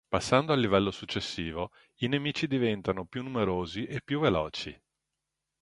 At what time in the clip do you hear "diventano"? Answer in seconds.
2.47-3.05